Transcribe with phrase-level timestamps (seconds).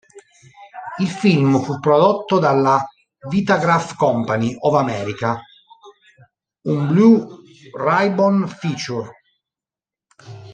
[0.97, 2.83] Il film fu prodotto dalla
[3.29, 5.39] Vitagraph Company of America,
[6.63, 7.27] un Blue
[7.77, 9.11] Ribbon Feature.